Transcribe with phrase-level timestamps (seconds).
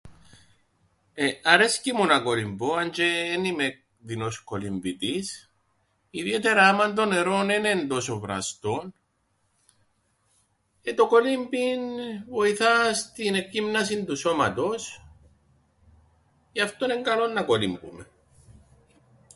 [1.13, 1.27] Ε...
[1.43, 5.51] αρέσκει μου να κολυμπώ, αν τζ̆αι εν είμαι δεινός κολυμβητής,
[6.09, 8.93] ιδιαίτερα άμαν το νερόν ένεν' τόσον βραστόν...
[10.83, 11.81] ε το κολύμπιν
[12.27, 15.05] βοηθά στην εκγύμνασην του σώματος
[16.51, 18.07] γι' αυτόν εν' καλό να κολυμπούμεν.